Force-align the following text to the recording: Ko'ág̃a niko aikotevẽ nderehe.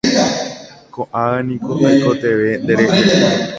Ko'ág̃a 0.93 1.39
niko 1.47 1.71
aikotevẽ 1.87 2.51
nderehe. 2.61 2.97